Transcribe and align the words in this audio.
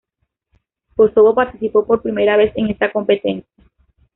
Kosovo 0.95 1.35
participó 1.35 1.85
por 1.85 2.01
primera 2.01 2.35
vez 2.35 2.51
en 2.55 2.71
esta 2.71 2.91
competencia. 2.91 3.45